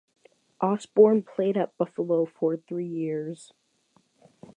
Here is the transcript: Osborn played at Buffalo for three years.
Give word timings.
Osborn 0.61 1.21
played 1.21 1.55
at 1.55 1.77
Buffalo 1.77 2.25
for 2.25 2.57
three 2.57 2.87
years. 2.87 3.53